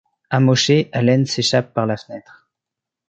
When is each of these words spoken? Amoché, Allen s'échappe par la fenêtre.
Amoché, 0.31 0.89
Allen 0.93 1.27
s'échappe 1.27 1.75
par 1.75 1.85
la 1.85 1.95
fenêtre. 1.95 2.49